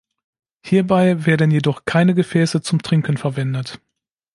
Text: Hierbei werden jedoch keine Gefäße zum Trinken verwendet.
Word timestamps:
Hierbei 0.65 1.27
werden 1.27 1.51
jedoch 1.51 1.85
keine 1.85 2.15
Gefäße 2.15 2.63
zum 2.63 2.81
Trinken 2.81 3.17
verwendet. 3.17 3.79